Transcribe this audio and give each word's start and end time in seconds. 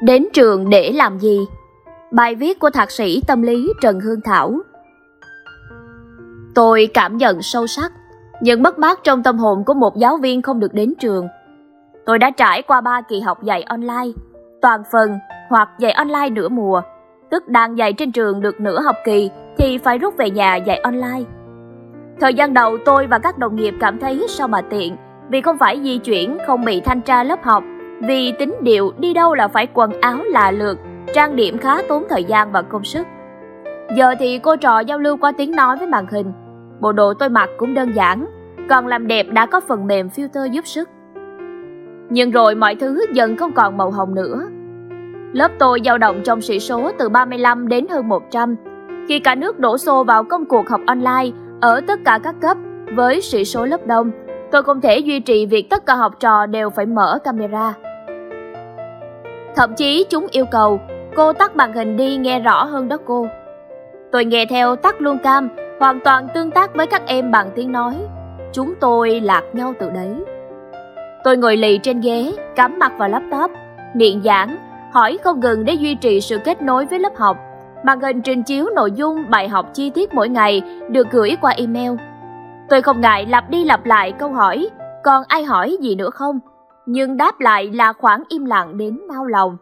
Đến 0.00 0.26
trường 0.32 0.70
để 0.70 0.92
làm 0.92 1.18
gì? 1.18 1.38
Bài 2.10 2.34
viết 2.34 2.58
của 2.58 2.70
thạc 2.70 2.90
sĩ 2.90 3.22
tâm 3.26 3.42
lý 3.42 3.72
Trần 3.80 4.00
Hương 4.00 4.20
Thảo 4.20 4.58
Tôi 6.54 6.88
cảm 6.94 7.16
nhận 7.16 7.42
sâu 7.42 7.66
sắc 7.66 7.92
những 8.40 8.62
mất 8.62 8.78
mát 8.78 9.00
trong 9.04 9.22
tâm 9.22 9.38
hồn 9.38 9.64
của 9.64 9.74
một 9.74 9.96
giáo 9.96 10.16
viên 10.16 10.42
không 10.42 10.60
được 10.60 10.74
đến 10.74 10.94
trường. 11.00 11.28
Tôi 12.06 12.18
đã 12.18 12.30
trải 12.30 12.62
qua 12.62 12.80
ba 12.80 13.00
kỳ 13.00 13.20
học 13.20 13.42
dạy 13.42 13.62
online, 13.62 14.10
toàn 14.62 14.82
phần 14.92 15.18
hoặc 15.48 15.68
dạy 15.78 15.92
online 15.92 16.30
nửa 16.30 16.48
mùa, 16.48 16.82
tức 17.30 17.48
đang 17.48 17.78
dạy 17.78 17.92
trên 17.92 18.12
trường 18.12 18.40
được 18.40 18.60
nửa 18.60 18.80
học 18.80 18.96
kỳ 19.04 19.30
thì 19.58 19.78
phải 19.78 19.98
rút 19.98 20.16
về 20.16 20.30
nhà 20.30 20.56
dạy 20.56 20.78
online. 20.78 21.30
Thời 22.20 22.34
gian 22.34 22.54
đầu 22.54 22.78
tôi 22.84 23.06
và 23.06 23.18
các 23.18 23.38
đồng 23.38 23.56
nghiệp 23.56 23.74
cảm 23.80 23.98
thấy 23.98 24.26
sao 24.28 24.48
mà 24.48 24.60
tiện 24.60 24.96
vì 25.28 25.40
không 25.40 25.58
phải 25.58 25.80
di 25.82 25.98
chuyển, 25.98 26.38
không 26.46 26.64
bị 26.64 26.80
thanh 26.80 27.00
tra 27.00 27.24
lớp 27.24 27.42
học, 27.42 27.64
vì 28.00 28.32
tính 28.38 28.54
điệu 28.60 28.92
đi 28.98 29.14
đâu 29.14 29.34
là 29.34 29.48
phải 29.48 29.68
quần 29.74 30.00
áo 30.00 30.18
là 30.24 30.50
lượt, 30.50 30.78
trang 31.14 31.36
điểm 31.36 31.58
khá 31.58 31.82
tốn 31.88 32.04
thời 32.08 32.24
gian 32.24 32.52
và 32.52 32.62
công 32.62 32.84
sức. 32.84 33.06
Giờ 33.96 34.14
thì 34.18 34.38
cô 34.38 34.56
trò 34.56 34.80
giao 34.80 34.98
lưu 34.98 35.16
qua 35.16 35.32
tiếng 35.32 35.50
nói 35.50 35.76
với 35.76 35.86
màn 35.86 36.06
hình. 36.06 36.32
Bộ 36.80 36.92
đồ 36.92 37.14
tôi 37.14 37.28
mặc 37.28 37.50
cũng 37.58 37.74
đơn 37.74 37.92
giản, 37.92 38.26
còn 38.68 38.86
làm 38.86 39.06
đẹp 39.06 39.26
đã 39.30 39.46
có 39.46 39.60
phần 39.60 39.86
mềm 39.86 40.08
filter 40.08 40.46
giúp 40.46 40.66
sức. 40.66 40.88
Nhưng 42.10 42.30
rồi 42.30 42.54
mọi 42.54 42.74
thứ 42.74 43.04
dần 43.12 43.36
không 43.36 43.52
còn 43.52 43.76
màu 43.76 43.90
hồng 43.90 44.14
nữa. 44.14 44.42
Lớp 45.32 45.50
tôi 45.58 45.80
dao 45.84 45.98
động 45.98 46.20
trong 46.24 46.40
sĩ 46.40 46.60
số 46.60 46.90
từ 46.98 47.08
35 47.08 47.68
đến 47.68 47.86
hơn 47.88 48.08
100. 48.08 48.56
Khi 49.08 49.18
cả 49.18 49.34
nước 49.34 49.58
đổ 49.58 49.78
xô 49.78 50.04
vào 50.04 50.24
công 50.24 50.44
cuộc 50.44 50.68
học 50.68 50.80
online 50.86 51.30
ở 51.60 51.80
tất 51.86 52.00
cả 52.04 52.18
các 52.22 52.34
cấp 52.40 52.56
với 52.94 53.20
sĩ 53.20 53.44
số 53.44 53.64
lớp 53.64 53.86
đông, 53.86 54.10
tôi 54.52 54.62
không 54.62 54.80
thể 54.80 54.98
duy 54.98 55.20
trì 55.20 55.46
việc 55.46 55.70
tất 55.70 55.86
cả 55.86 55.94
học 55.94 56.12
trò 56.20 56.46
đều 56.46 56.70
phải 56.70 56.86
mở 56.86 57.18
camera. 57.24 57.74
Thậm 59.60 59.74
chí 59.74 60.06
chúng 60.10 60.26
yêu 60.30 60.44
cầu 60.50 60.80
cô 61.16 61.32
tắt 61.32 61.56
màn 61.56 61.72
hình 61.72 61.96
đi 61.96 62.16
nghe 62.16 62.38
rõ 62.38 62.64
hơn 62.64 62.88
đó 62.88 62.96
cô. 63.06 63.26
Tôi 64.12 64.24
nghe 64.24 64.46
theo 64.46 64.76
tắt 64.76 65.00
luôn 65.00 65.18
cam, 65.18 65.48
hoàn 65.80 66.00
toàn 66.00 66.28
tương 66.34 66.50
tác 66.50 66.74
với 66.74 66.86
các 66.86 67.02
em 67.06 67.30
bằng 67.30 67.50
tiếng 67.54 67.72
nói. 67.72 67.94
Chúng 68.52 68.74
tôi 68.80 69.20
lạc 69.20 69.42
nhau 69.52 69.74
từ 69.80 69.90
đấy. 69.90 70.14
Tôi 71.24 71.36
ngồi 71.36 71.56
lì 71.56 71.78
trên 71.78 72.00
ghế, 72.00 72.32
cắm 72.56 72.78
mặt 72.78 72.92
vào 72.98 73.08
laptop, 73.08 73.50
niệm 73.94 74.22
giảng, 74.24 74.56
hỏi 74.92 75.18
không 75.24 75.40
ngừng 75.40 75.64
để 75.64 75.74
duy 75.74 75.94
trì 75.94 76.20
sự 76.20 76.38
kết 76.44 76.62
nối 76.62 76.86
với 76.86 76.98
lớp 76.98 77.16
học. 77.16 77.36
Màn 77.84 78.00
hình 78.00 78.22
trình 78.22 78.42
chiếu 78.42 78.66
nội 78.74 78.92
dung 78.92 79.24
bài 79.30 79.48
học 79.48 79.66
chi 79.74 79.90
tiết 79.90 80.14
mỗi 80.14 80.28
ngày 80.28 80.62
được 80.90 81.06
gửi 81.10 81.36
qua 81.40 81.52
email. 81.56 81.92
Tôi 82.68 82.82
không 82.82 83.00
ngại 83.00 83.26
lặp 83.26 83.50
đi 83.50 83.64
lặp 83.64 83.86
lại 83.86 84.12
câu 84.12 84.32
hỏi, 84.32 84.68
còn 85.04 85.22
ai 85.28 85.44
hỏi 85.44 85.76
gì 85.80 85.94
nữa 85.94 86.10
không? 86.10 86.40
Nhưng 86.86 87.16
đáp 87.16 87.40
lại 87.40 87.70
là 87.74 87.92
khoảng 87.92 88.22
im 88.28 88.44
lặng 88.44 88.78
đến 88.78 89.00
nao 89.08 89.26
lòng. 89.26 89.56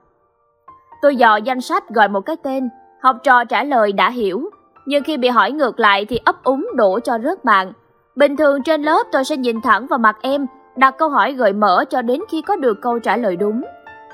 Tôi 1.03 1.17
dò 1.17 1.37
danh 1.37 1.61
sách 1.61 1.89
gọi 1.89 2.09
một 2.09 2.21
cái 2.21 2.37
tên, 2.43 2.69
học 3.03 3.17
trò 3.23 3.45
trả 3.45 3.65
lời 3.65 3.93
đã 3.93 4.11
hiểu, 4.11 4.51
nhưng 4.87 5.05
khi 5.05 5.17
bị 5.17 5.29
hỏi 5.29 5.53
ngược 5.53 5.81
lại 5.81 6.05
thì 6.05 6.21
ấp 6.25 6.45
úng 6.45 6.69
đổ 6.75 7.01
cho 7.01 7.19
rớt 7.19 7.45
mạng. 7.45 7.73
Bình 8.17 8.37
thường 8.37 8.63
trên 8.63 8.83
lớp 8.83 9.03
tôi 9.13 9.25
sẽ 9.25 9.37
nhìn 9.37 9.61
thẳng 9.61 9.87
vào 9.87 9.99
mặt 9.99 10.17
em, 10.23 10.47
đặt 10.77 10.95
câu 10.99 11.09
hỏi 11.09 11.33
gợi 11.33 11.53
mở 11.53 11.85
cho 11.91 12.03
đến 12.03 12.21
khi 12.31 12.43
có 12.43 12.57
được 12.57 12.83
câu 12.83 12.99
trả 12.99 13.17
lời 13.17 13.37
đúng. 13.37 13.63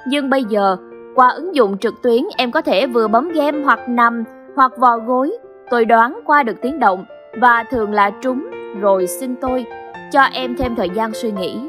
Nhưng 0.07 0.31
bây 0.31 0.45
giờ, 0.45 0.77
qua 1.15 1.29
ứng 1.29 1.55
dụng 1.55 1.79
trực 1.79 1.95
tuyến 2.03 2.25
em 2.37 2.51
có 2.51 2.63
thể 2.63 2.87
vừa 2.87 3.09
bấm 3.09 3.29
game 3.29 3.65
hoặc 3.65 3.89
nằm 3.89 4.25
hoặc 4.57 4.73
vò 4.79 4.99
gối, 4.99 5.39
tôi 5.71 5.85
đoán 5.85 6.21
qua 6.27 6.43
được 6.43 6.57
tiếng 6.63 6.81
động 6.81 7.05
và 7.41 7.65
thường 7.71 7.93
là 7.93 8.11
trúng 8.11 8.51
rồi 8.81 9.07
xin 9.07 9.37
tôi, 9.41 9.67
cho 10.13 10.23
em 10.23 10.57
thêm 10.57 10.77
thời 10.77 10.91
gian 10.91 11.15
suy 11.15 11.33
nghĩ. 11.33 11.69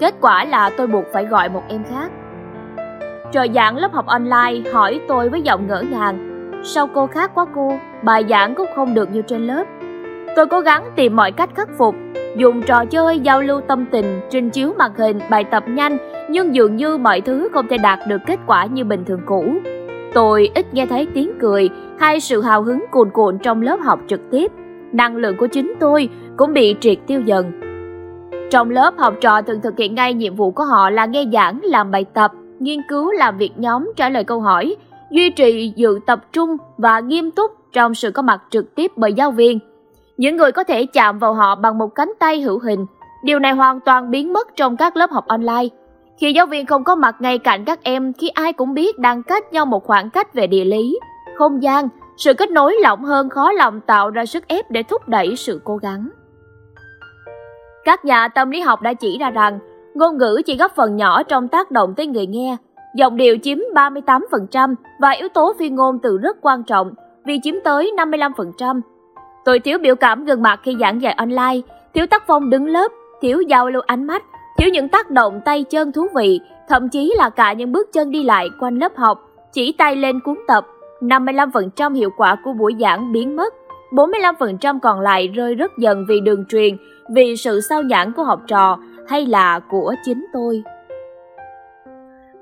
Kết 0.00 0.14
quả 0.20 0.44
là 0.44 0.70
tôi 0.76 0.86
buộc 0.86 1.04
phải 1.12 1.24
gọi 1.24 1.48
một 1.48 1.62
em 1.68 1.84
khác. 1.90 2.10
Trời 3.32 3.50
giảng 3.54 3.76
lớp 3.76 3.92
học 3.92 4.06
online 4.06 4.70
hỏi 4.72 5.00
tôi 5.08 5.28
với 5.28 5.42
giọng 5.42 5.66
ngỡ 5.66 5.82
ngàng, 5.90 6.30
sao 6.64 6.88
cô 6.94 7.06
khác 7.06 7.30
quá 7.34 7.46
cô, 7.54 7.72
bài 8.02 8.24
giảng 8.28 8.54
cũng 8.54 8.66
không 8.76 8.94
được 8.94 9.12
như 9.12 9.22
trên 9.22 9.46
lớp. 9.46 9.64
Tôi 10.36 10.46
cố 10.46 10.60
gắng 10.60 10.84
tìm 10.96 11.16
mọi 11.16 11.32
cách 11.32 11.50
khắc 11.54 11.68
phục, 11.78 11.94
dùng 12.36 12.62
trò 12.62 12.84
chơi 12.84 13.18
giao 13.18 13.42
lưu 13.42 13.60
tâm 13.60 13.86
tình, 13.90 14.20
trình 14.30 14.50
chiếu 14.50 14.72
màn 14.78 14.90
hình, 14.98 15.18
bài 15.30 15.44
tập 15.44 15.64
nhanh, 15.68 15.98
nhưng 16.30 16.54
dường 16.54 16.76
như 16.76 16.96
mọi 16.96 17.20
thứ 17.20 17.48
không 17.52 17.68
thể 17.68 17.78
đạt 17.78 17.98
được 18.08 18.20
kết 18.26 18.38
quả 18.46 18.64
như 18.64 18.84
bình 18.84 19.04
thường 19.04 19.20
cũ. 19.26 19.44
Tôi 20.14 20.50
ít 20.54 20.74
nghe 20.74 20.86
thấy 20.86 21.06
tiếng 21.14 21.32
cười 21.40 21.70
hay 21.98 22.20
sự 22.20 22.42
hào 22.42 22.62
hứng 22.62 22.84
cuồn 22.90 23.10
cuộn 23.10 23.38
trong 23.38 23.62
lớp 23.62 23.76
học 23.82 24.00
trực 24.06 24.20
tiếp. 24.30 24.52
Năng 24.92 25.16
lượng 25.16 25.36
của 25.36 25.46
chính 25.46 25.74
tôi 25.80 26.08
cũng 26.36 26.52
bị 26.52 26.76
triệt 26.80 26.98
tiêu 27.06 27.20
dần. 27.20 27.69
Trong 28.50 28.70
lớp, 28.70 28.94
học 28.98 29.14
trò 29.20 29.42
thường 29.42 29.60
thực 29.60 29.78
hiện 29.78 29.94
ngay 29.94 30.14
nhiệm 30.14 30.36
vụ 30.36 30.50
của 30.50 30.64
họ 30.64 30.90
là 30.90 31.06
nghe 31.06 31.24
giảng, 31.32 31.60
làm 31.62 31.90
bài 31.90 32.04
tập, 32.14 32.32
nghiên 32.58 32.82
cứu 32.88 33.10
làm 33.10 33.38
việc 33.38 33.52
nhóm, 33.56 33.92
trả 33.96 34.08
lời 34.08 34.24
câu 34.24 34.40
hỏi, 34.40 34.76
duy 35.10 35.30
trì 35.30 35.72
dự 35.76 35.98
tập 36.06 36.20
trung 36.32 36.56
và 36.78 37.00
nghiêm 37.00 37.30
túc 37.30 37.50
trong 37.72 37.94
sự 37.94 38.10
có 38.10 38.22
mặt 38.22 38.42
trực 38.50 38.74
tiếp 38.74 38.92
bởi 38.96 39.12
giáo 39.12 39.30
viên. 39.30 39.58
Những 40.16 40.36
người 40.36 40.52
có 40.52 40.64
thể 40.64 40.86
chạm 40.86 41.18
vào 41.18 41.34
họ 41.34 41.54
bằng 41.54 41.78
một 41.78 41.94
cánh 41.94 42.12
tay 42.18 42.40
hữu 42.40 42.58
hình. 42.58 42.86
Điều 43.24 43.38
này 43.38 43.52
hoàn 43.52 43.80
toàn 43.80 44.10
biến 44.10 44.32
mất 44.32 44.56
trong 44.56 44.76
các 44.76 44.96
lớp 44.96 45.10
học 45.10 45.26
online. 45.26 45.68
Khi 46.18 46.32
giáo 46.32 46.46
viên 46.46 46.66
không 46.66 46.84
có 46.84 46.94
mặt 46.94 47.16
ngay 47.20 47.38
cạnh 47.38 47.64
các 47.64 47.82
em, 47.82 48.12
khi 48.12 48.28
ai 48.28 48.52
cũng 48.52 48.74
biết 48.74 48.98
đang 48.98 49.22
cách 49.22 49.52
nhau 49.52 49.66
một 49.66 49.86
khoảng 49.86 50.10
cách 50.10 50.34
về 50.34 50.46
địa 50.46 50.64
lý, 50.64 50.98
không 51.38 51.62
gian, 51.62 51.88
sự 52.16 52.34
kết 52.34 52.50
nối 52.50 52.76
lỏng 52.82 53.04
hơn 53.04 53.28
khó 53.28 53.52
lòng 53.52 53.80
tạo 53.80 54.10
ra 54.10 54.26
sức 54.26 54.48
ép 54.48 54.70
để 54.70 54.82
thúc 54.82 55.08
đẩy 55.08 55.36
sự 55.36 55.60
cố 55.64 55.76
gắng. 55.76 56.08
Các 57.90 58.04
nhà 58.04 58.28
tâm 58.28 58.50
lý 58.50 58.60
học 58.60 58.82
đã 58.82 58.94
chỉ 58.94 59.18
ra 59.18 59.30
rằng, 59.30 59.58
ngôn 59.94 60.18
ngữ 60.18 60.42
chỉ 60.46 60.56
góp 60.56 60.76
phần 60.76 60.96
nhỏ 60.96 61.22
trong 61.22 61.48
tác 61.48 61.70
động 61.70 61.94
tới 61.96 62.06
người 62.06 62.26
nghe. 62.26 62.56
Giọng 62.94 63.16
điệu 63.16 63.36
chiếm 63.42 63.58
38% 63.74 64.74
và 65.00 65.10
yếu 65.10 65.28
tố 65.28 65.52
phi 65.58 65.68
ngôn 65.70 65.98
từ 66.02 66.18
rất 66.18 66.36
quan 66.42 66.62
trọng 66.62 66.94
vì 67.24 67.40
chiếm 67.42 67.54
tới 67.64 67.92
55%. 67.96 68.80
Tôi 69.44 69.60
thiếu 69.60 69.78
biểu 69.78 69.94
cảm 69.94 70.24
gần 70.24 70.42
mặt 70.42 70.60
khi 70.62 70.76
giảng 70.80 71.02
dạy 71.02 71.12
online, 71.12 71.60
thiếu 71.94 72.06
tác 72.06 72.22
phong 72.26 72.50
đứng 72.50 72.66
lớp, 72.66 72.92
thiếu 73.20 73.40
giao 73.40 73.70
lưu 73.70 73.82
ánh 73.86 74.06
mắt, 74.06 74.22
thiếu 74.58 74.68
những 74.72 74.88
tác 74.88 75.10
động 75.10 75.40
tay 75.44 75.64
chân 75.64 75.92
thú 75.92 76.06
vị, 76.14 76.40
thậm 76.68 76.88
chí 76.88 77.14
là 77.16 77.30
cả 77.30 77.52
những 77.52 77.72
bước 77.72 77.92
chân 77.92 78.10
đi 78.10 78.22
lại 78.22 78.48
quanh 78.60 78.78
lớp 78.78 78.96
học, 78.96 79.28
chỉ 79.52 79.72
tay 79.72 79.96
lên 79.96 80.20
cuốn 80.20 80.38
tập. 80.48 80.66
55% 81.00 81.94
hiệu 81.94 82.10
quả 82.16 82.36
của 82.44 82.52
buổi 82.52 82.74
giảng 82.80 83.12
biến 83.12 83.36
mất, 83.36 83.54
45% 83.90 84.80
còn 84.80 85.00
lại 85.00 85.28
rơi 85.28 85.54
rất 85.54 85.78
dần 85.78 86.04
vì 86.08 86.20
đường 86.20 86.44
truyền, 86.48 86.76
vì 87.14 87.36
sự 87.36 87.60
sao 87.60 87.82
nhãn 87.82 88.12
của 88.12 88.24
học 88.24 88.40
trò 88.46 88.78
hay 89.08 89.26
là 89.26 89.60
của 89.68 89.94
chính 90.04 90.26
tôi. 90.32 90.62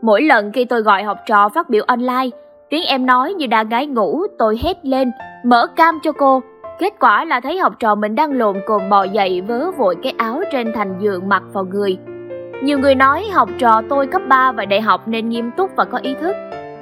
Mỗi 0.03 0.23
lần 0.23 0.53
khi 0.53 0.65
tôi 0.65 0.83
gọi 0.83 1.03
học 1.03 1.19
trò 1.27 1.49
phát 1.49 1.71
biểu 1.71 1.85
online, 1.87 2.29
tiếng 2.71 2.85
em 2.85 3.07
nói 3.07 3.35
như 3.35 3.47
đang 3.47 3.69
gái 3.69 3.87
ngủ, 3.87 4.23
tôi 4.39 4.59
hét 4.63 4.77
lên, 4.83 5.11
mở 5.45 5.67
cam 5.67 5.99
cho 6.03 6.13
cô. 6.13 6.43
Kết 6.79 6.93
quả 7.01 7.25
là 7.25 7.41
thấy 7.41 7.59
học 7.59 7.73
trò 7.79 7.95
mình 7.95 8.15
đang 8.15 8.33
lộn 8.33 8.57
cồn 8.67 8.91
bò 8.91 9.03
dậy 9.03 9.41
vớ 9.41 9.71
vội 9.71 9.97
cái 10.03 10.15
áo 10.17 10.43
trên 10.53 10.73
thành 10.75 10.99
giường 11.01 11.29
mặc 11.29 11.43
vào 11.53 11.65
người. 11.65 11.99
Nhiều 12.63 12.79
người 12.79 12.95
nói 12.95 13.27
học 13.33 13.49
trò 13.59 13.83
tôi 13.89 14.07
cấp 14.07 14.23
3 14.29 14.53
và 14.53 14.65
đại 14.65 14.81
học 14.81 15.09
nên 15.09 15.29
nghiêm 15.29 15.51
túc 15.57 15.71
và 15.77 15.85
có 15.85 15.99
ý 16.03 16.15
thức, 16.15 16.37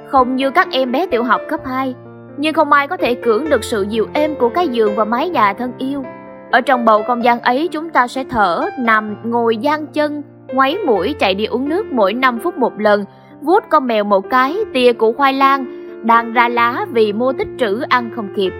không 0.07 0.35
như 0.35 0.51
các 0.51 0.67
em 0.71 0.91
bé 0.91 1.05
tiểu 1.05 1.23
học 1.23 1.41
cấp 1.49 1.59
2. 1.65 1.95
Nhưng 2.37 2.53
không 2.53 2.71
ai 2.71 2.87
có 2.87 2.97
thể 2.97 3.15
cưỡng 3.15 3.49
được 3.49 3.63
sự 3.63 3.85
dịu 3.89 4.07
êm 4.13 4.35
của 4.35 4.49
cái 4.49 4.67
giường 4.67 4.95
và 4.95 5.05
mái 5.05 5.29
nhà 5.29 5.53
thân 5.53 5.71
yêu. 5.77 6.03
Ở 6.51 6.61
trong 6.61 6.85
bầu 6.85 7.03
không 7.03 7.23
gian 7.23 7.39
ấy 7.39 7.69
chúng 7.71 7.89
ta 7.89 8.07
sẽ 8.07 8.23
thở, 8.29 8.69
nằm, 8.79 9.15
ngồi 9.23 9.57
giang 9.63 9.87
chân, 9.87 10.23
ngoáy 10.53 10.77
mũi 10.85 11.15
chạy 11.19 11.33
đi 11.33 11.45
uống 11.45 11.69
nước 11.69 11.85
mỗi 11.91 12.13
5 12.13 12.39
phút 12.39 12.57
một 12.57 12.79
lần, 12.79 13.03
vuốt 13.41 13.63
con 13.69 13.87
mèo 13.87 14.03
một 14.03 14.29
cái, 14.29 14.57
tia 14.73 14.93
củ 14.93 15.13
khoai 15.13 15.33
lang, 15.33 15.65
đang 16.05 16.33
ra 16.33 16.49
lá 16.49 16.85
vì 16.91 17.13
mua 17.13 17.33
tích 17.33 17.47
trữ 17.57 17.81
ăn 17.89 18.09
không 18.15 18.29
kịp. 18.35 18.53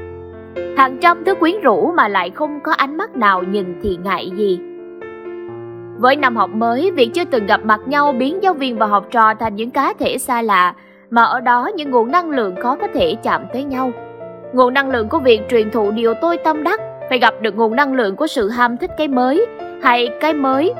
Hàng 0.77 0.97
trăm 1.01 1.23
thứ 1.25 1.35
quyến 1.35 1.61
rũ 1.61 1.91
mà 1.95 2.07
lại 2.07 2.29
không 2.29 2.59
có 2.59 2.73
ánh 2.73 2.97
mắt 2.97 3.15
nào 3.15 3.43
nhìn 3.43 3.79
thì 3.83 3.97
ngại 4.03 4.31
gì. 4.35 4.59
Với 5.97 6.15
năm 6.15 6.35
học 6.35 6.49
mới, 6.49 6.91
việc 6.91 7.09
chưa 7.13 7.25
từng 7.25 7.45
gặp 7.45 7.65
mặt 7.65 7.79
nhau 7.85 8.11
biến 8.11 8.43
giáo 8.43 8.53
viên 8.53 8.77
và 8.77 8.85
học 8.85 9.07
trò 9.11 9.33
thành 9.33 9.55
những 9.55 9.71
cá 9.71 9.93
thể 9.99 10.17
xa 10.17 10.41
lạ, 10.41 10.73
mà 11.09 11.23
ở 11.23 11.39
đó 11.39 11.69
những 11.75 11.91
nguồn 11.91 12.11
năng 12.11 12.29
lượng 12.29 12.55
khó 12.63 12.75
có 12.75 12.87
thể 12.93 13.15
chạm 13.23 13.41
tới 13.53 13.63
nhau. 13.63 13.91
Nguồn 14.53 14.73
năng 14.73 14.89
lượng 14.89 15.09
của 15.09 15.19
việc 15.19 15.41
truyền 15.49 15.71
thụ 15.71 15.91
điều 15.91 16.13
tôi 16.21 16.37
tâm 16.37 16.63
đắc 16.63 16.81
phải 17.09 17.19
gặp 17.19 17.33
được 17.41 17.55
nguồn 17.55 17.75
năng 17.75 17.93
lượng 17.93 18.15
của 18.15 18.27
sự 18.27 18.49
ham 18.49 18.77
thích 18.77 18.91
cái 18.97 19.07
mới. 19.07 19.45
Hay 19.83 20.09
cái 20.21 20.33
mới, 20.33 20.73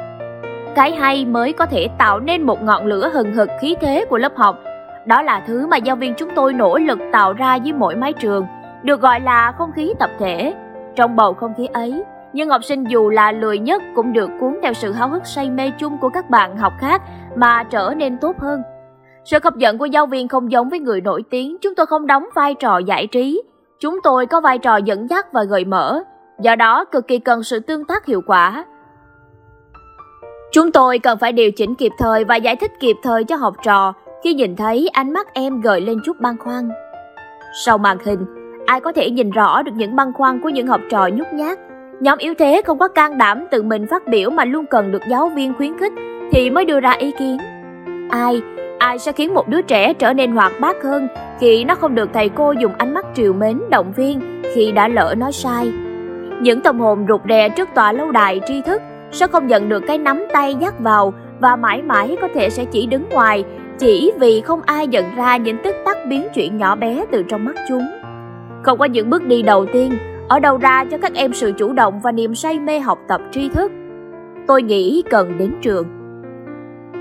cái 0.76 0.92
hay 0.92 1.26
mới 1.26 1.54
có 1.54 1.66
thể 1.66 1.88
tạo 1.98 2.20
nên 2.20 2.42
một 2.42 2.64
ngọn 2.64 2.86
lửa 2.86 3.10
hừng 3.14 3.34
hực 3.34 3.50
khí 3.62 3.76
thế 3.82 4.06
của 4.10 4.18
lớp 4.18 4.36
học. 4.36 4.60
Đó 5.06 5.22
là 5.22 5.44
thứ 5.48 5.68
mà 5.68 5.78
giáo 5.78 5.96
viên 5.96 6.14
chúng 6.18 6.30
tôi 6.36 6.54
nỗ 6.54 6.78
lực 6.78 7.00
tạo 7.12 7.34
ra 7.34 7.56
dưới 7.56 7.74
mỗi 7.74 7.96
mái 7.96 8.14
trường, 8.14 8.46
được 8.84 9.02
gọi 9.02 9.20
là 9.20 9.54
không 9.58 9.72
khí 9.76 9.94
tập 10.00 10.10
thể. 10.20 10.54
Trong 10.96 11.16
bầu 11.16 11.34
không 11.34 11.54
khí 11.58 11.68
ấy 11.74 12.04
nhưng 12.34 12.50
học 12.50 12.64
sinh 12.64 12.84
dù 12.90 13.10
là 13.10 13.32
lười 13.32 13.60
nhất 13.60 13.82
cũng 13.96 14.14
được 14.14 14.30
cuốn 14.40 14.60
theo 14.64 14.74
sự 14.74 14.92
háo 14.92 15.10
hức 15.10 15.26
say 15.26 15.50
mê 15.50 15.72
chung 15.78 15.98
của 16.02 16.10
các 16.10 16.30
bạn 16.30 16.58
học 16.58 16.74
khác 16.80 17.02
mà 17.36 17.64
trở 17.64 17.94
nên 17.98 18.18
tốt 18.18 18.36
hơn. 18.40 18.62
Sự 19.26 19.38
hấp 19.44 19.56
dẫn 19.56 19.78
của 19.78 19.86
giáo 19.86 20.06
viên 20.06 20.28
không 20.28 20.52
giống 20.52 20.70
với 20.70 20.80
người 20.80 21.02
nổi 21.02 21.24
tiếng, 21.30 21.58
chúng 21.62 21.76
tôi 21.76 21.86
không 21.86 22.08
đóng 22.08 22.26
vai 22.36 22.54
trò 22.54 22.78
giải 22.78 23.08
trí. 23.08 23.42
Chúng 23.80 24.00
tôi 24.04 24.26
có 24.26 24.42
vai 24.42 24.58
trò 24.58 24.78
dẫn 24.78 25.10
dắt 25.10 25.34
và 25.34 25.44
gợi 25.44 25.66
mở 25.66 26.04
do 26.42 26.56
đó 26.56 26.86
cực 26.86 27.08
kỳ 27.08 27.20
cần 27.20 27.44
sự 27.44 27.60
tương 27.60 27.86
tác 27.86 28.06
hiệu 28.06 28.22
quả. 28.28 28.66
Chúng 30.52 30.72
tôi 30.72 31.00
cần 31.00 31.18
phải 31.18 31.32
điều 31.32 31.52
chỉnh 31.52 31.76
kịp 31.76 31.92
thời 31.98 32.24
và 32.24 32.36
giải 32.36 32.56
thích 32.56 32.72
kịp 32.80 32.96
thời 33.04 33.24
cho 33.24 33.36
học 33.36 33.56
trò 33.64 33.94
khi 34.24 34.34
nhìn 34.34 34.56
thấy 34.56 34.90
ánh 34.94 35.14
mắt 35.14 35.34
em 35.34 35.62
gợi 35.62 35.82
lên 35.82 36.00
chút 36.06 36.20
băn 36.20 36.38
khoăn. 36.38 36.70
Sau 37.66 37.78
màn 37.78 37.98
hình, 38.06 38.26
ai 38.66 38.80
có 38.80 38.92
thể 38.92 39.10
nhìn 39.10 39.30
rõ 39.30 39.62
được 39.62 39.72
những 39.76 39.96
băn 39.96 40.14
khoăn 40.14 40.42
của 40.42 40.50
những 40.50 40.68
học 40.68 40.82
trò 40.90 41.08
nhút 41.08 41.28
nhát. 41.34 41.60
Nhóm 42.00 42.18
yếu 42.18 42.34
thế 42.40 42.62
không 42.66 42.80
có 42.80 42.88
can 42.88 43.18
đảm 43.18 43.48
tự 43.52 43.64
mình 43.64 43.88
phát 43.88 44.08
biểu 44.08 44.30
mà 44.30 44.46
luôn 44.46 44.66
cần 44.66 44.92
được 44.92 45.02
giáo 45.10 45.30
viên 45.30 45.54
khuyến 45.54 45.78
khích 45.78 45.94
thì 46.32 46.50
mới 46.50 46.66
đưa 46.66 46.80
ra 46.80 46.92
ý 46.92 47.12
kiến. 47.12 47.38
Ai, 48.10 48.42
ai 48.80 49.00
sẽ 49.00 49.12
khiến 49.12 49.34
một 49.34 49.48
đứa 49.48 49.62
trẻ 49.62 49.94
trở 49.94 50.14
nên 50.14 50.32
hoạt 50.32 50.52
bát 50.60 50.84
hơn 50.84 51.08
khi 51.40 51.64
nó 51.64 51.76
không 51.76 51.96
được 51.96 52.10
thầy 52.14 52.30
cô 52.30 52.52
dùng 52.52 52.74
ánh 52.78 52.94
mắt 52.94 53.06
triều 53.16 53.34
mến 53.34 53.62
động 53.70 53.94
viên 53.96 54.42
khi 54.56 54.72
đã 54.72 54.88
lỡ 54.88 55.16
nói 55.18 55.32
sai. 55.32 55.87
Những 56.42 56.62
tâm 56.62 56.80
hồn 56.80 57.06
rụt 57.08 57.22
rè 57.30 57.50
trước 57.50 57.70
tòa 57.76 57.92
lâu 57.92 58.12
đài 58.12 58.40
tri 58.48 58.62
thức 58.62 58.82
sẽ 59.12 59.28
không 59.28 59.48
nhận 59.48 59.70
được 59.70 59.84
cái 59.88 59.98
nắm 59.98 60.24
tay 60.34 60.56
dắt 60.60 60.80
vào 60.80 61.14
và 61.40 61.56
mãi 61.56 61.82
mãi 61.82 62.18
có 62.22 62.28
thể 62.34 62.50
sẽ 62.50 62.66
chỉ 62.66 62.86
đứng 62.86 63.10
ngoài 63.10 63.44
chỉ 63.80 64.12
vì 64.20 64.42
không 64.42 64.62
ai 64.66 64.88
nhận 64.88 65.06
ra 65.16 65.38
những 65.38 65.58
tích 65.64 65.76
tắc 65.86 65.98
biến 66.10 66.28
chuyện 66.34 66.58
nhỏ 66.58 66.76
bé 66.76 67.06
từ 67.12 67.24
trong 67.24 67.46
mắt 67.46 67.56
chúng. 67.70 67.84
Không 68.64 68.80
có 68.80 68.86
những 68.86 69.10
bước 69.10 69.24
đi 69.24 69.42
đầu 69.42 69.66
tiên, 69.74 69.92
ở 70.30 70.40
đâu 70.40 70.58
ra 70.58 70.86
cho 70.92 70.98
các 70.98 71.14
em 71.14 71.34
sự 71.34 71.52
chủ 71.58 71.74
động 71.74 72.00
và 72.04 72.12
niềm 72.12 72.36
say 72.36 72.60
mê 72.60 72.80
học 72.80 73.00
tập 73.08 73.22
tri 73.32 73.50
thức. 73.50 73.72
Tôi 74.48 74.62
nghĩ 74.62 75.04
cần 75.10 75.38
đến 75.38 75.54
trường. 75.62 75.88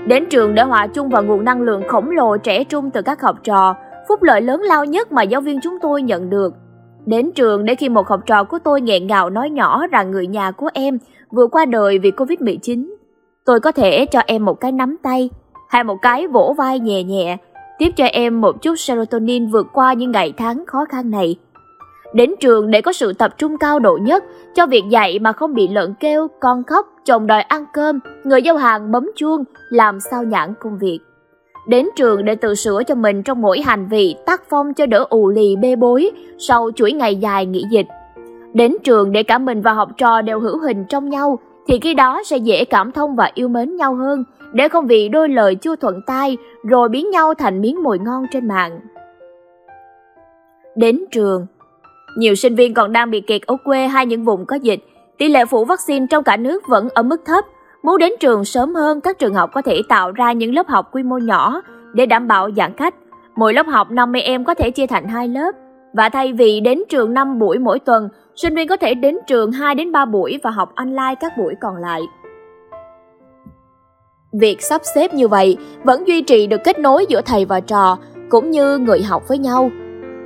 Đến 0.07 0.25
trường 0.29 0.55
để 0.55 0.63
hòa 0.63 0.87
chung 0.87 1.09
vào 1.09 1.23
nguồn 1.23 1.43
năng 1.43 1.61
lượng 1.61 1.83
khổng 1.87 2.09
lồ 2.09 2.37
trẻ 2.37 2.63
trung 2.63 2.91
từ 2.91 3.01
các 3.01 3.21
học 3.21 3.35
trò, 3.43 3.75
phúc 4.07 4.23
lợi 4.23 4.41
lớn 4.41 4.61
lao 4.61 4.85
nhất 4.85 5.11
mà 5.11 5.23
giáo 5.23 5.41
viên 5.41 5.59
chúng 5.61 5.77
tôi 5.81 6.01
nhận 6.01 6.29
được. 6.29 6.53
Đến 7.07 7.31
trường 7.31 7.65
để 7.65 7.75
khi 7.75 7.89
một 7.89 8.07
học 8.07 8.19
trò 8.25 8.43
của 8.43 8.59
tôi 8.63 8.81
nghẹn 8.81 9.07
ngào 9.07 9.29
nói 9.29 9.49
nhỏ 9.49 9.87
rằng 9.87 10.11
người 10.11 10.27
nhà 10.27 10.51
của 10.51 10.69
em 10.73 10.97
vừa 11.31 11.47
qua 11.47 11.65
đời 11.65 11.99
vì 11.99 12.11
Covid-19, 12.11 12.93
tôi 13.45 13.59
có 13.59 13.71
thể 13.71 14.05
cho 14.05 14.19
em 14.27 14.45
một 14.45 14.59
cái 14.59 14.71
nắm 14.71 14.97
tay 15.03 15.29
hay 15.69 15.83
một 15.83 15.97
cái 16.01 16.27
vỗ 16.27 16.55
vai 16.57 16.79
nhẹ 16.79 17.03
nhẹ, 17.03 17.37
tiếp 17.77 17.89
cho 17.95 18.05
em 18.05 18.41
một 18.41 18.61
chút 18.61 18.75
serotonin 18.75 19.47
vượt 19.47 19.67
qua 19.73 19.93
những 19.93 20.11
ngày 20.11 20.33
tháng 20.37 20.63
khó 20.67 20.85
khăn 20.85 21.11
này. 21.11 21.35
Đến 22.13 22.35
trường 22.39 22.71
để 22.71 22.81
có 22.81 22.93
sự 22.93 23.13
tập 23.13 23.37
trung 23.37 23.57
cao 23.57 23.79
độ 23.79 23.97
nhất 24.01 24.23
cho 24.55 24.67
việc 24.67 24.83
dạy 24.89 25.19
mà 25.19 25.31
không 25.31 25.53
bị 25.53 25.67
lợn 25.67 25.93
kêu, 25.99 26.27
con 26.39 26.63
khóc, 26.63 26.87
chồng 27.05 27.27
đòi 27.27 27.41
ăn 27.41 27.65
cơm, 27.73 27.99
người 28.23 28.41
giao 28.41 28.57
hàng 28.57 28.91
bấm 28.91 29.11
chuông, 29.15 29.43
làm 29.69 29.99
sao 29.99 30.23
nhãn 30.23 30.53
công 30.59 30.77
việc. 30.77 30.99
Đến 31.67 31.89
trường 31.95 32.25
để 32.25 32.35
tự 32.35 32.55
sửa 32.55 32.83
cho 32.87 32.95
mình 32.95 33.23
trong 33.23 33.41
mỗi 33.41 33.61
hành 33.61 33.87
vi, 33.87 34.15
tác 34.25 34.43
phong 34.49 34.73
cho 34.73 34.85
đỡ 34.85 35.05
ù 35.09 35.29
lì 35.29 35.55
bê 35.55 35.75
bối 35.75 36.11
sau 36.37 36.69
chuỗi 36.75 36.91
ngày 36.91 37.15
dài 37.15 37.45
nghỉ 37.45 37.63
dịch. 37.71 37.87
Đến 38.53 38.75
trường 38.83 39.11
để 39.11 39.23
cả 39.23 39.37
mình 39.37 39.61
và 39.61 39.73
học 39.73 39.89
trò 39.97 40.21
đều 40.21 40.39
hữu 40.39 40.57
hình 40.57 40.85
trong 40.89 41.09
nhau 41.09 41.39
thì 41.67 41.79
khi 41.79 41.93
đó 41.93 42.21
sẽ 42.25 42.37
dễ 42.37 42.65
cảm 42.65 42.91
thông 42.91 43.15
và 43.15 43.31
yêu 43.33 43.47
mến 43.47 43.75
nhau 43.75 43.95
hơn 43.95 44.23
để 44.53 44.69
không 44.69 44.87
vì 44.87 45.09
đôi 45.09 45.29
lời 45.29 45.55
chưa 45.55 45.75
thuận 45.75 46.01
tai 46.07 46.37
rồi 46.63 46.89
biến 46.89 47.11
nhau 47.11 47.33
thành 47.33 47.61
miếng 47.61 47.83
mồi 47.83 47.99
ngon 47.99 48.25
trên 48.31 48.47
mạng. 48.47 48.79
Đến 50.75 51.05
trường 51.11 51.45
Nhiều 52.17 52.35
sinh 52.35 52.55
viên 52.55 52.73
còn 52.73 52.91
đang 52.91 53.11
bị 53.11 53.21
kẹt 53.21 53.41
ở 53.41 53.57
quê 53.63 53.87
hay 53.87 54.05
những 54.05 54.23
vùng 54.23 54.45
có 54.45 54.55
dịch, 54.55 54.79
tỷ 55.17 55.27
lệ 55.29 55.45
phủ 55.45 55.65
vaccine 55.65 56.05
trong 56.09 56.23
cả 56.23 56.37
nước 56.37 56.63
vẫn 56.67 56.89
ở 56.93 57.03
mức 57.03 57.21
thấp. 57.25 57.45
Muốn 57.83 57.97
đến 57.97 58.13
trường 58.19 58.45
sớm 58.45 58.75
hơn, 58.75 59.01
các 59.01 59.19
trường 59.19 59.33
học 59.33 59.49
có 59.53 59.61
thể 59.61 59.81
tạo 59.89 60.11
ra 60.11 60.31
những 60.31 60.53
lớp 60.53 60.67
học 60.67 60.89
quy 60.91 61.03
mô 61.03 61.17
nhỏ 61.17 61.61
để 61.93 62.05
đảm 62.05 62.27
bảo 62.27 62.49
giãn 62.57 62.73
cách. 62.73 62.95
Mỗi 63.35 63.53
lớp 63.53 63.67
học 63.67 63.91
50 63.91 64.21
em 64.21 64.45
có 64.45 64.53
thể 64.53 64.71
chia 64.71 64.87
thành 64.87 65.07
hai 65.07 65.27
lớp. 65.27 65.51
Và 65.93 66.09
thay 66.09 66.33
vì 66.33 66.59
đến 66.59 66.83
trường 66.89 67.13
5 67.13 67.39
buổi 67.39 67.59
mỗi 67.59 67.79
tuần, 67.79 68.09
sinh 68.35 68.55
viên 68.55 68.67
có 68.67 68.77
thể 68.77 68.93
đến 68.93 69.17
trường 69.27 69.51
2 69.51 69.75
đến 69.75 69.91
3 69.91 70.05
buổi 70.05 70.39
và 70.43 70.49
học 70.51 70.71
online 70.75 71.15
các 71.19 71.37
buổi 71.37 71.53
còn 71.61 71.75
lại. 71.75 72.01
Việc 74.33 74.61
sắp 74.61 74.81
xếp 74.95 75.13
như 75.13 75.27
vậy 75.27 75.57
vẫn 75.83 76.07
duy 76.07 76.21
trì 76.21 76.47
được 76.47 76.61
kết 76.63 76.79
nối 76.79 77.05
giữa 77.09 77.21
thầy 77.21 77.45
và 77.45 77.59
trò, 77.59 77.97
cũng 78.29 78.51
như 78.51 78.77
người 78.77 79.01
học 79.01 79.23
với 79.27 79.37
nhau. 79.37 79.71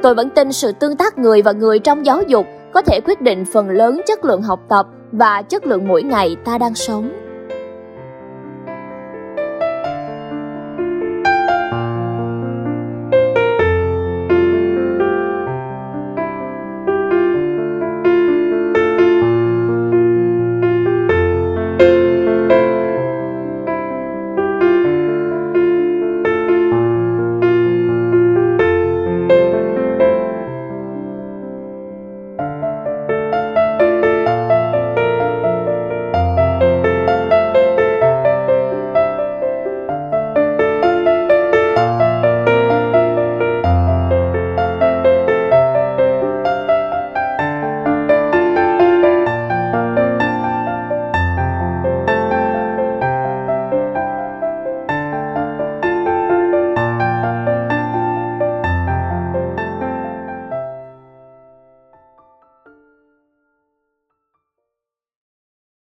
Tôi 0.04 0.16
vẫn 0.16 0.30
tin 0.30 0.52
sự 0.52 0.72
tương 0.72 0.96
tác 0.96 1.18
người 1.18 1.42
và 1.42 1.52
người 1.52 1.80
trong 1.80 2.06
giáo 2.06 2.22
dục 2.22 2.46
có 2.74 2.82
thể 2.82 3.00
quyết 3.06 3.22
định 3.22 3.46
phần 3.54 3.70
lớn 3.70 4.02
chất 4.08 4.26
lượng 4.26 4.42
học 4.42 4.60
tập 4.70 4.86
và 5.12 5.42
chất 5.42 5.66
lượng 5.66 5.88
mỗi 5.88 6.04
ngày 6.04 6.36
ta 6.46 6.58
đang 6.58 6.76
sống. 6.76 7.21